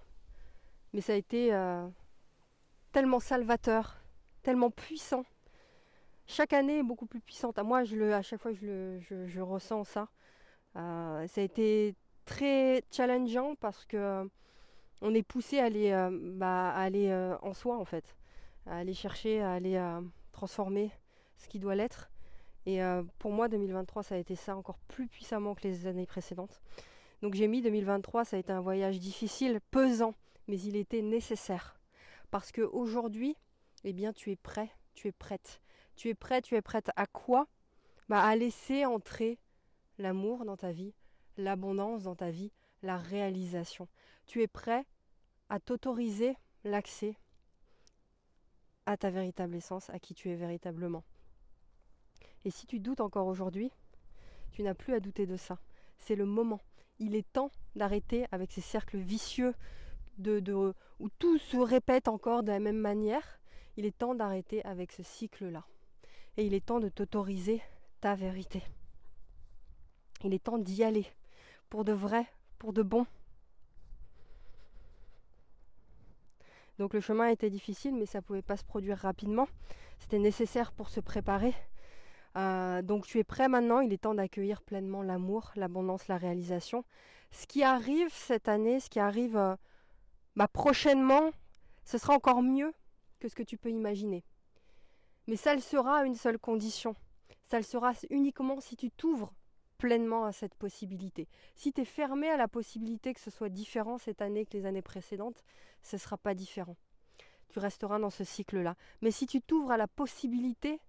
mais 0.93 1.01
ça 1.01 1.13
a 1.13 1.15
été 1.15 1.51
euh, 1.55 1.87
tellement 2.91 3.19
salvateur, 3.19 3.97
tellement 4.43 4.69
puissant. 4.69 5.25
Chaque 6.27 6.53
année 6.53 6.79
est 6.79 6.83
beaucoup 6.83 7.07
plus 7.07 7.19
puissante. 7.19 7.57
À 7.57 7.63
moi, 7.63 7.79
à 7.79 8.21
chaque 8.21 8.39
fois, 8.39 8.53
je, 8.53 8.65
le, 8.65 8.99
je, 8.99 9.41
ressens 9.41 9.83
ça. 9.83 10.07
Euh, 10.75 11.25
ça 11.25 11.41
a 11.41 11.43
été 11.43 11.95
très 12.25 12.83
challengeant 12.91 13.55
parce 13.55 13.85
que 13.85 14.29
on 15.01 15.15
est 15.15 15.23
poussé 15.23 15.59
à 15.59 15.65
aller, 15.65 16.09
bah, 16.35 16.69
à 16.69 16.81
aller 16.81 17.11
en 17.41 17.53
soi 17.53 17.77
en 17.77 17.85
fait, 17.85 18.15
à 18.67 18.77
aller 18.77 18.93
chercher, 18.93 19.41
à 19.41 19.53
aller 19.53 19.79
transformer 20.31 20.91
ce 21.37 21.47
qui 21.47 21.59
doit 21.59 21.75
l'être. 21.75 22.09
Et 22.65 22.83
euh, 22.83 23.03
pour 23.19 23.31
moi, 23.31 23.47
2023, 23.47 24.03
ça 24.03 24.15
a 24.15 24.17
été 24.17 24.35
ça 24.35 24.55
encore 24.55 24.79
plus 24.87 25.07
puissamment 25.07 25.55
que 25.55 25.67
les 25.67 25.87
années 25.87 26.05
précédentes. 26.05 26.61
Donc 27.21 27.35
j'ai 27.35 27.47
mis 27.47 27.61
2023, 27.61 28.25
ça 28.25 28.37
a 28.37 28.39
été 28.39 28.51
un 28.51 28.61
voyage 28.61 28.99
difficile, 28.99 29.59
pesant, 29.71 30.15
mais 30.47 30.59
il 30.59 30.75
était 30.75 31.01
nécessaire. 31.01 31.79
Parce 32.31 32.51
qu'aujourd'hui, 32.51 33.35
eh 33.83 33.93
bien, 33.93 34.13
tu 34.13 34.31
es 34.31 34.35
prêt, 34.35 34.69
tu 34.93 35.07
es 35.07 35.11
prête. 35.11 35.61
Tu 35.95 36.09
es 36.09 36.15
prêt, 36.15 36.41
tu 36.41 36.55
es 36.55 36.61
prête 36.61 36.91
à 36.95 37.05
quoi? 37.05 37.47
Bah, 38.09 38.21
À 38.21 38.35
laisser 38.35 38.85
entrer 38.85 39.39
l'amour 39.97 40.43
dans 40.45 40.57
ta 40.57 40.71
vie, 40.71 40.93
l'abondance 41.37 42.03
dans 42.03 42.15
ta 42.15 42.29
vie, 42.29 42.51
la 42.81 42.97
réalisation. 42.97 43.87
Tu 44.25 44.41
es 44.41 44.47
prêt 44.47 44.85
à 45.49 45.59
t'autoriser 45.59 46.35
l'accès 46.63 47.15
à 48.85 48.97
ta 48.97 49.09
véritable 49.09 49.55
essence, 49.55 49.89
à 49.89 49.99
qui 49.99 50.13
tu 50.13 50.29
es 50.29 50.35
véritablement. 50.35 51.03
Et 52.45 52.51
si 52.51 52.67
tu 52.67 52.79
doutes 52.79 53.01
encore 53.01 53.25
aujourd'hui, 53.25 53.71
tu 54.51 54.61
n'as 54.61 54.75
plus 54.75 54.93
à 54.93 54.99
douter 54.99 55.25
de 55.25 55.35
ça. 55.35 55.59
C'est 55.97 56.15
le 56.15 56.25
moment. 56.25 56.61
Il 56.99 57.15
est 57.15 57.29
temps 57.33 57.49
d'arrêter 57.75 58.25
avec 58.31 58.51
ces 58.51 58.61
cercles 58.61 58.97
vicieux 58.97 59.53
où 60.19 61.09
tout 61.19 61.37
se 61.39 61.57
répète 61.57 62.07
encore 62.07 62.43
de 62.43 62.51
la 62.51 62.59
même 62.59 62.77
manière. 62.77 63.39
Il 63.77 63.85
est 63.85 63.97
temps 63.97 64.15
d'arrêter 64.15 64.63
avec 64.63 64.91
ce 64.91 65.03
cycle-là. 65.03 65.65
Et 66.37 66.45
il 66.45 66.53
est 66.53 66.65
temps 66.65 66.79
de 66.79 66.87
t'autoriser 66.87 67.61
ta 67.99 68.15
vérité. 68.15 68.61
Il 70.23 70.33
est 70.33 70.43
temps 70.43 70.59
d'y 70.59 70.83
aller. 70.83 71.07
Pour 71.69 71.83
de 71.83 71.91
vrai, 71.91 72.27
pour 72.59 72.71
de 72.71 72.83
bon. 72.83 73.07
Donc 76.77 76.93
le 76.93 77.01
chemin 77.01 77.27
était 77.27 77.49
difficile, 77.49 77.95
mais 77.95 78.05
ça 78.05 78.19
ne 78.19 78.23
pouvait 78.23 78.41
pas 78.41 78.57
se 78.57 78.63
produire 78.63 78.97
rapidement. 78.97 79.47
C'était 79.99 80.19
nécessaire 80.19 80.71
pour 80.71 80.89
se 80.89 80.99
préparer 80.99 81.53
euh, 82.37 82.81
donc 82.81 83.05
tu 83.07 83.19
es 83.19 83.23
prêt 83.23 83.47
maintenant, 83.47 83.79
il 83.79 83.93
est 83.93 83.99
temps 83.99 84.15
d'accueillir 84.15 84.61
pleinement 84.61 85.01
l'amour, 85.01 85.51
l'abondance, 85.55 86.07
la 86.07 86.17
réalisation. 86.17 86.83
Ce 87.31 87.47
qui 87.47 87.63
arrive 87.63 88.13
cette 88.13 88.49
année, 88.49 88.79
ce 88.79 88.89
qui 88.89 88.99
arrive 88.99 89.37
euh, 89.37 89.55
bah, 90.35 90.47
prochainement, 90.47 91.31
ce 91.85 91.97
sera 91.97 92.13
encore 92.13 92.41
mieux 92.41 92.73
que 93.19 93.27
ce 93.27 93.35
que 93.35 93.43
tu 93.43 93.57
peux 93.57 93.69
imaginer. 93.69 94.23
Mais 95.27 95.37
ça 95.37 95.55
le 95.55 95.61
sera 95.61 95.99
à 95.99 96.05
une 96.05 96.15
seule 96.15 96.37
condition. 96.37 96.95
Ça 97.49 97.57
le 97.57 97.63
sera 97.63 97.93
uniquement 98.09 98.59
si 98.59 98.75
tu 98.75 98.91
t'ouvres 98.91 99.33
pleinement 99.77 100.25
à 100.25 100.31
cette 100.31 100.55
possibilité. 100.55 101.27
Si 101.55 101.73
tu 101.73 101.81
es 101.81 101.85
fermé 101.85 102.29
à 102.29 102.37
la 102.37 102.47
possibilité 102.47 103.13
que 103.13 103.19
ce 103.19 103.31
soit 103.31 103.49
différent 103.49 103.97
cette 103.97 104.21
année 104.21 104.45
que 104.45 104.57
les 104.57 104.65
années 104.65 104.81
précédentes, 104.81 105.43
ce 105.81 105.95
ne 105.95 105.99
sera 105.99 106.17
pas 106.17 106.33
différent. 106.33 106.75
Tu 107.49 107.59
resteras 107.59 107.99
dans 107.99 108.09
ce 108.09 108.23
cycle-là. 108.23 108.75
Mais 109.01 109.11
si 109.11 109.25
tu 109.27 109.41
t'ouvres 109.41 109.71
à 109.71 109.77
la 109.77 109.87
possibilité 109.87 110.79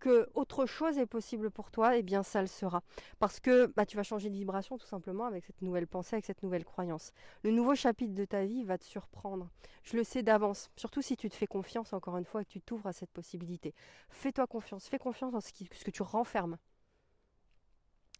que 0.00 0.28
autre 0.34 0.66
chose 0.66 0.98
est 0.98 1.06
possible 1.06 1.50
pour 1.50 1.70
toi, 1.70 1.96
eh 1.96 2.02
bien 2.02 2.22
ça 2.24 2.40
le 2.40 2.48
sera. 2.48 2.82
Parce 3.20 3.38
que 3.38 3.66
bah, 3.76 3.86
tu 3.86 3.96
vas 3.96 4.02
changer 4.02 4.30
de 4.30 4.34
vibration 4.34 4.78
tout 4.78 4.86
simplement 4.86 5.26
avec 5.26 5.44
cette 5.44 5.62
nouvelle 5.62 5.86
pensée, 5.86 6.16
avec 6.16 6.24
cette 6.24 6.42
nouvelle 6.42 6.64
croyance. 6.64 7.12
Le 7.44 7.52
nouveau 7.52 7.74
chapitre 7.76 8.14
de 8.14 8.24
ta 8.24 8.44
vie 8.44 8.64
va 8.64 8.78
te 8.78 8.84
surprendre. 8.84 9.50
Je 9.84 9.96
le 9.96 10.02
sais 10.02 10.22
d'avance, 10.22 10.70
surtout 10.76 11.02
si 11.02 11.16
tu 11.16 11.28
te 11.28 11.36
fais 11.36 11.46
confiance 11.46 11.92
encore 11.92 12.16
une 12.16 12.24
fois 12.24 12.42
et 12.42 12.44
que 12.44 12.50
tu 12.50 12.60
t'ouvres 12.60 12.88
à 12.88 12.92
cette 12.92 13.10
possibilité. 13.10 13.74
Fais-toi 14.08 14.46
confiance, 14.46 14.88
fais 14.88 14.98
confiance 14.98 15.34
en 15.34 15.40
ce, 15.40 15.50
ce 15.72 15.84
que 15.84 15.90
tu 15.90 16.02
renfermes. 16.02 16.58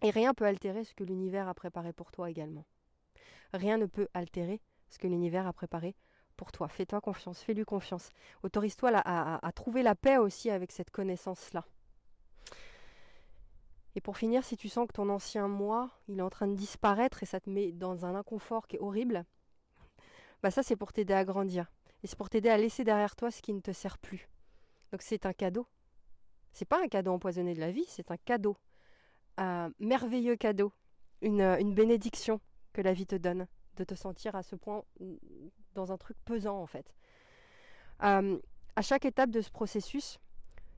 Et 0.02 0.10
rien 0.10 0.32
peut 0.34 0.46
altérer 0.46 0.84
ce 0.84 0.94
que 0.94 1.04
l'univers 1.04 1.48
a 1.48 1.54
préparé 1.54 1.92
pour 1.92 2.12
toi 2.12 2.30
également. 2.30 2.64
Rien 3.52 3.78
ne 3.78 3.86
peut 3.86 4.08
altérer 4.14 4.60
ce 4.88 4.98
que 4.98 5.08
l'univers 5.08 5.46
a 5.46 5.52
préparé 5.52 5.96
toi. 6.52 6.68
Fais-toi 6.68 7.00
confiance, 7.00 7.42
fais-lui 7.42 7.64
confiance. 7.64 8.10
Autorise-toi 8.42 8.90
à, 8.94 9.46
à, 9.46 9.52
trouver 9.52 9.82
la 9.82 9.94
paix 9.94 10.16
aussi 10.16 10.50
avec 10.50 10.72
cette 10.72 10.90
connaissance-là. 10.90 11.64
Et 13.94 14.00
pour 14.00 14.16
finir, 14.16 14.44
si 14.44 14.56
tu 14.56 14.68
sens 14.68 14.86
que 14.86 14.92
ton 14.92 15.08
ancien 15.08 15.48
moi, 15.48 15.90
il 16.08 16.18
est 16.18 16.22
en 16.22 16.30
train 16.30 16.46
de 16.46 16.54
disparaître 16.54 17.22
et 17.22 17.26
ça 17.26 17.40
te 17.40 17.50
met 17.50 17.72
dans 17.72 18.06
un 18.06 18.14
inconfort 18.14 18.66
qui 18.66 18.76
est 18.76 18.80
horrible, 18.80 19.24
bah 20.42 20.50
ça 20.50 20.62
c'est 20.62 20.76
pour 20.76 20.92
t'aider 20.92 21.14
à 21.14 21.24
grandir. 21.24 21.70
Et 22.02 22.06
c'est 22.06 22.16
pour 22.16 22.30
t'aider 22.30 22.48
à 22.48 22.56
laisser 22.56 22.84
derrière 22.84 23.16
toi 23.16 23.30
ce 23.30 23.42
qui 23.42 23.52
ne 23.52 23.60
te 23.60 23.72
sert 23.72 23.98
plus. 23.98 24.28
Donc 24.92 25.02
c'est 25.02 25.26
un 25.26 25.32
cadeau. 25.32 25.66
C'est 26.52 26.64
pas 26.64 26.82
un 26.82 26.88
cadeau 26.88 27.12
empoisonné 27.12 27.54
de 27.54 27.60
la 27.60 27.70
vie, 27.70 27.84
c'est 27.88 28.10
un 28.10 28.16
cadeau. 28.16 28.56
Un 29.36 29.72
merveilleux 29.78 30.36
cadeau. 30.36 30.72
Une, 31.22 31.42
une 31.42 31.74
bénédiction 31.74 32.40
que 32.72 32.80
la 32.80 32.92
vie 32.92 33.06
te 33.06 33.16
donne. 33.16 33.46
De 33.76 33.84
te 33.84 33.94
sentir 33.94 34.34
à 34.34 34.42
ce 34.42 34.56
point 34.56 34.82
dans 35.74 35.92
un 35.92 35.96
truc 35.96 36.16
pesant 36.24 36.60
en 36.60 36.66
fait. 36.66 36.92
Euh, 38.02 38.38
à 38.76 38.82
chaque 38.82 39.04
étape 39.04 39.30
de 39.30 39.40
ce 39.40 39.50
processus, 39.50 40.18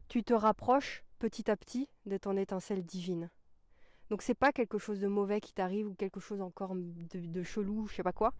tu 0.09 0.25
te 0.25 0.35
rapproches 0.35 1.05
petit 1.19 1.51
à 1.51 1.57
petit 1.57 1.89
de 2.07 2.17
ton 2.17 2.37
étincelle 2.37 2.85
divine. 2.85 3.31
Donc 4.11 4.23
c'est 4.23 4.35
pas 4.35 4.53
quelque 4.53 4.77
chose 4.77 5.01
de 5.01 5.07
mauvais 5.07 5.41
qui 5.41 5.55
t'arrive 5.55 5.87
ou 5.87 5.95
quelque 5.95 6.21
chose 6.21 6.43
encore 6.43 6.75
de, 6.75 7.43
chelou, 7.43 7.87
je 7.87 7.95
sais 7.95 8.03
pas 8.03 8.13
quoi. 8.13 8.35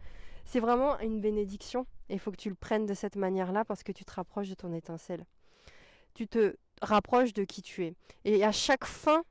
C'est 0.45 0.61
vraiment 0.61 0.99
une 0.99 1.21
bénédiction 1.21 1.87
et 2.09 2.15
il 2.15 2.19
faut 2.19 2.31
que 2.31 2.37
tu 2.37 2.51
le 2.51 2.55
prennes 2.55 2.85
de 2.85 2.95
cette 2.95 3.17
manière-là 3.17 3.65
parce 3.65 3.83
que 3.83 3.93
tu 3.93 4.05
te 4.05 4.13
rapproches 4.13 4.49
de 4.49 4.55
ton 4.55 4.73
étincelle. 4.73 5.25
Tu 6.15 6.27
te 6.27 6.57
rapproches 6.83 7.33
de 7.33 7.45
qui 7.45 7.63
tu 7.63 7.87
es. 7.87 7.95
Et 8.25 8.45
à 8.45 8.53
chaque 8.53 8.85
fin, 8.85 9.23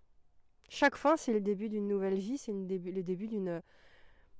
chaque 0.70 0.96
fin 0.96 1.18
c'est 1.18 1.34
le 1.34 1.42
début 1.42 1.70
d'une 1.70 1.88
nouvelle 1.88 2.18
vie, 2.18 2.38
c'est 2.38 2.54
le 2.54 3.04
début 3.04 3.28
d'une 3.28 3.62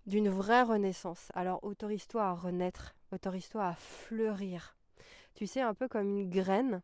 d'une 0.06 0.30
vraie 0.30 0.64
renaissance. 0.64 1.32
Alors 1.34 1.64
autorise-toi 1.64 2.24
à 2.24 2.34
renaître, 2.34 2.96
autorise-toi 3.12 3.66
à 3.66 3.76
fleurir. 3.76 4.78
Tu 5.36 5.48
sais, 5.48 5.62
un 5.62 5.74
peu 5.74 5.88
comme 5.88 6.10
une 6.10 6.30
graine 6.30 6.82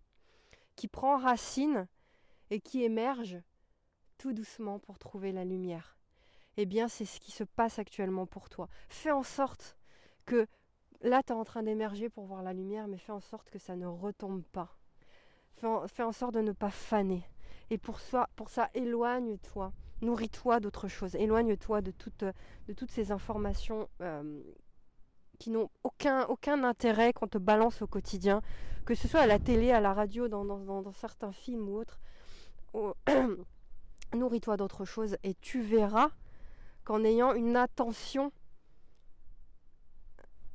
qui 0.76 0.88
prend 0.88 1.18
racine 1.18 1.88
et 2.50 2.60
qui 2.60 2.84
émerge 2.84 3.38
tout 4.18 4.34
doucement 4.34 4.80
pour 4.80 5.00
trouver 5.00 5.32
la 5.32 5.46
lumière. 5.46 5.98
Eh 6.58 6.66
bien, 6.66 6.88
c'est 6.88 7.06
ce 7.06 7.20
qui 7.20 7.32
se 7.32 7.44
passe 7.44 7.78
actuellement 7.78 8.26
pour 8.26 8.50
toi. 8.50 8.68
Fais 8.90 9.12
en 9.12 9.24
sorte 9.24 9.78
que 10.26 10.48
là, 11.02 11.22
tu 11.22 11.32
es 11.32 11.36
en 11.36 11.44
train 11.44 11.64
d'émerger 11.64 12.10
pour 12.10 12.26
voir 12.26 12.42
la 12.42 12.54
lumière, 12.54 12.88
mais 12.88 12.98
fais 12.98 13.12
en 13.12 13.20
sorte 13.20 13.50
que 13.50 13.60
ça 13.60 13.76
ne 13.76 13.86
retombe 13.86 14.44
pas. 14.44 14.76
Fais 15.56 16.04
en, 16.04 16.12
sorte 16.12 16.36
de 16.36 16.42
ne 16.42 16.52
pas 16.52 16.70
faner. 16.70 17.24
Et 17.70 17.78
pour, 17.78 18.00
ça, 18.00 18.30
pour 18.36 18.50
ça, 18.50 18.70
éloigne-toi. 18.76 19.74
Nourris-toi 20.02 20.60
d'autres 20.60 20.88
choses. 20.88 21.16
Éloigne-toi 21.16 21.82
de, 21.82 21.94
de 22.68 22.74
toutes 22.74 22.92
ces 22.92 23.12
informations 23.12 23.90
euh, 24.02 24.42
qui 25.40 25.50
n'ont 25.50 25.70
aucun, 25.84 26.26
aucun 26.26 26.64
intérêt 26.64 27.14
qu'on 27.14 27.28
te 27.28 27.38
balance 27.38 27.82
au 27.82 27.88
quotidien, 27.88 28.42
que 28.86 28.96
ce 28.96 29.08
soit 29.08 29.22
à 29.22 29.28
la 29.28 29.40
télé, 29.40 29.72
à 29.72 29.80
la 29.80 29.94
radio, 29.94 30.28
dans, 30.28 30.46
dans 30.46 30.94
certains 30.94 31.32
films 31.32 31.68
ou 31.70 31.78
autres. 31.78 32.00
Nourris-toi 34.14 34.58
d'autres 34.58 34.86
choses 34.86 35.18
et 35.24 35.34
tu 35.36 35.62
verras 35.62 36.10
qu'en 36.84 37.04
ayant 37.04 37.34
une 37.34 37.58
attention 37.58 38.32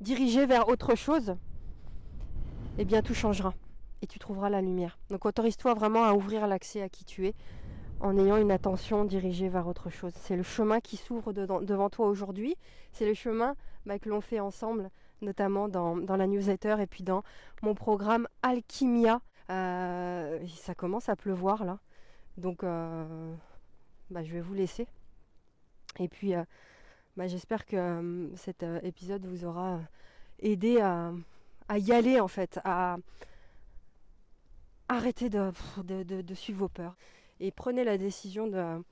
dirigée 0.01 0.45
vers 0.45 0.67
autre 0.67 0.95
chose, 0.95 1.35
eh 2.77 2.85
bien 2.85 3.01
tout 3.01 3.13
changera 3.13 3.53
et 4.01 4.07
tu 4.07 4.19
trouveras 4.19 4.49
la 4.49 4.61
lumière. 4.61 4.97
Donc 5.09 5.25
autorise-toi 5.25 5.73
vraiment 5.73 6.03
à 6.03 6.13
ouvrir 6.13 6.47
l'accès 6.47 6.81
à 6.81 6.89
qui 6.89 7.05
tu 7.05 7.27
es 7.27 7.35
en 8.03 8.17
ayant 8.17 8.35
une 8.35 8.51
attention 8.51 9.05
dirigée 9.05 9.47
vers 9.47 9.65
autre 9.65 9.89
chose. 9.89 10.11
C'est 10.15 10.35
le 10.35 10.43
chemin 10.43 10.81
qui 10.81 10.97
s'ouvre 10.97 11.31
devant 11.31 11.89
toi 11.89 12.07
aujourd'hui. 12.07 12.55
C'est 12.91 13.05
le 13.05 13.13
chemin 13.13 13.55
bah, 13.85 13.97
que 13.97 14.09
l'on 14.09 14.19
fait 14.19 14.41
ensemble, 14.41 14.89
notamment 15.21 15.69
dans, 15.69 15.95
la 15.95 16.27
newsletter 16.27 16.75
et 16.81 16.85
puis 16.85 17.03
dans 17.03 17.23
mon 17.61 17.73
programme 17.73 18.27
Alchimia. 18.41 19.21
Euh, 19.49 20.45
ça 20.47 20.75
commence 20.75 21.07
à 21.07 21.15
pleuvoir 21.15 21.63
là. 21.63 21.79
Donc 22.37 22.65
euh, 22.65 23.33
bah, 24.09 24.21
je 24.21 24.33
vais 24.33 24.41
vous 24.41 24.53
laisser. 24.53 24.85
Et 25.97 26.09
puis 26.09 26.35
euh, 26.35 26.43
bah, 27.15 27.27
j'espère 27.27 27.65
que 27.65 28.29
cet 28.35 28.63
épisode 28.83 29.25
vous 29.25 29.45
aura 29.45 29.79
aidé 30.39 30.81
à, 30.81 31.13
y 31.77 31.93
aller 31.93 32.19
en 32.19 32.27
fait, 32.27 32.59
à 32.65 32.97
arrêter 34.89 35.29
de 35.29 36.33
suivre 36.33 36.59
vos 36.59 36.67
peurs 36.67 36.97
et 37.39 37.51
prenez 37.51 37.83
la 37.83 37.97
décision 37.97 38.47
de, 38.47 38.83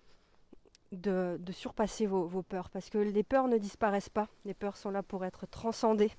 de, 0.91 1.51
surpasser 1.51 2.05
vos, 2.05 2.43
peurs. 2.43 2.69
Parce 2.69 2.89
que 2.89 2.97
les 2.97 3.23
peurs 3.23 3.47
ne 3.47 3.57
disparaissent 3.57 4.09
pas. 4.09 4.27
Les 4.45 4.53
peurs 4.53 4.77
sont 4.77 4.91
là 4.91 5.03
pour 5.03 5.25
être 5.25 5.45
transcendées. 5.47 6.11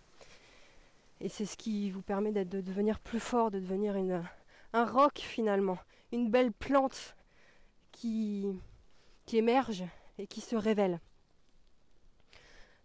Et 1.21 1.29
c'est 1.29 1.47
ce 1.47 1.57
qui 1.57 1.91
vous 1.91 2.03
permet 2.03 2.33
de 2.33 2.61
devenir 2.61 2.99
plus 2.99 3.21
fort, 3.21 3.51
de 3.51 3.61
devenir 3.61 3.97
une, 3.97 4.23
un 4.73 4.85
roc 4.85 5.19
finalement. 5.19 5.79
Une 6.11 6.31
belle 6.31 6.53
plante 6.53 7.17
qui, 7.93 8.47
qui 9.27 9.37
émerge 9.37 9.85
et 10.19 10.27
qui 10.27 10.41
se 10.41 10.57
révèle. 10.57 11.01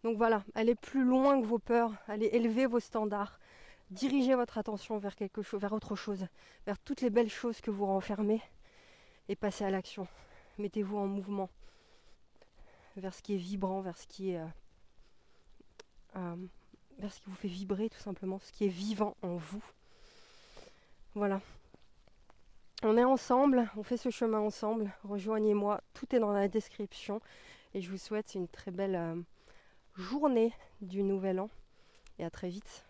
Donc 0.04 0.18
voilà, 0.18 0.44
allez 0.54 0.76
plus 0.76 1.04
loin 1.04 1.42
que 1.42 1.46
vos 1.46 1.60
peurs, 1.60 1.94
allez 2.08 2.28
élever 2.28 2.66
vos 2.66 2.80
standards, 2.80 3.40
dirigez 3.90 4.36
votre 4.36 4.58
attention 4.58 5.00
vers 5.00 5.16
quelque 5.16 5.42
chose, 5.42 5.60
vers 5.60 5.74
autre 5.74 5.96
chose, 5.96 6.28
vers 6.66 6.78
toutes 6.80 7.02
les 7.02 7.10
belles 7.10 7.30
choses 7.30 7.62
que 7.62 7.72
vous 7.72 7.86
renfermez 7.86 8.42
et 9.30 9.36
passez 9.36 9.64
à 9.64 9.70
l'action. 9.70 10.08
Mettez-vous 10.58 10.98
en 10.98 11.08
mouvement 11.08 11.50
vers 12.96 13.14
ce 13.14 13.22
qui 13.22 13.36
est 13.36 13.38
vibrant, 13.38 13.82
vers 13.82 13.98
ce 13.98 14.08
qui 14.08 14.32
est 14.32 14.40
euh, 14.40 14.48
euh, 16.16 16.36
vers 16.98 17.14
ce 17.14 17.20
qui 17.20 17.30
vous 17.30 17.36
fait 17.36 17.48
vibrer 17.48 17.90
tout 17.90 18.00
simplement, 18.00 18.40
ce 18.40 18.52
qui 18.52 18.66
est 18.66 18.70
vivant 18.70 19.16
en 19.22 19.36
vous. 19.36 19.64
Voilà. 21.14 21.42
On 22.84 22.98
est 22.98 23.04
ensemble, 23.04 23.70
on 23.76 23.84
fait 23.84 23.98
ce 23.98 24.10
chemin 24.10 24.40
ensemble. 24.40 24.92
Rejoignez-moi, 25.04 25.82
tout 25.94 26.16
est 26.16 26.20
dans 26.20 26.32
la 26.32 26.48
description. 26.48 27.22
Et 27.74 27.82
je 27.82 27.92
vous 27.92 27.98
souhaite 27.98 28.36
une 28.36 28.48
très 28.48 28.72
belle 28.72 28.96
euh, 28.96 29.16
journée 29.96 30.54
du 30.82 31.04
nouvel 31.04 31.40
an. 31.40 31.50
Et 32.20 32.26
à 32.26 32.30
très 32.30 32.50
vite. 32.50 32.87